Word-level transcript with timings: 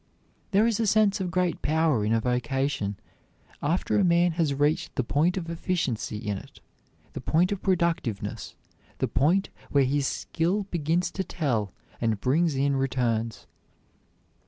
There 0.49 0.65
is 0.65 0.79
a 0.79 0.87
sense 0.87 1.19
of 1.21 1.29
great 1.29 1.61
power 1.61 2.03
in 2.03 2.11
a 2.11 2.19
vocation 2.19 2.97
after 3.61 3.99
a 3.99 4.03
man 4.03 4.31
has 4.31 4.51
reached 4.51 4.95
the 4.95 5.03
point 5.03 5.37
of 5.37 5.47
efficiency 5.47 6.17
in 6.17 6.39
it, 6.39 6.59
the 7.13 7.21
point 7.21 7.51
of 7.51 7.61
productiveness, 7.61 8.55
the 8.97 9.07
point 9.07 9.49
where 9.69 9.83
his 9.85 10.07
skill 10.07 10.63
begins 10.71 11.11
to 11.11 11.23
tell 11.23 11.71
and 12.01 12.19
brings 12.19 12.55
in 12.55 12.75
returns. 12.77 13.45